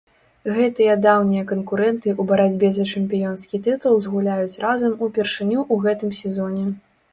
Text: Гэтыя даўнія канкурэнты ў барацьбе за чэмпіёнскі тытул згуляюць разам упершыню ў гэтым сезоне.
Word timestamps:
Гэтыя 0.53 0.93
даўнія 1.05 1.43
канкурэнты 1.51 2.07
ў 2.19 2.31
барацьбе 2.31 2.71
за 2.79 2.87
чэмпіёнскі 2.95 3.61
тытул 3.69 4.01
згуляюць 4.09 4.59
разам 4.67 4.99
упершыню 5.11 5.59
ў 5.67 5.75
гэтым 5.87 6.11
сезоне. 6.25 6.65